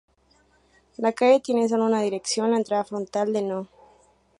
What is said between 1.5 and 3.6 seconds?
sólo una dirección: la entrada frontal de